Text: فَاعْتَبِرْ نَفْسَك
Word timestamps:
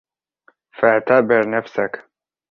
فَاعْتَبِرْ 0.73 1.49
نَفْسَك 1.57 2.07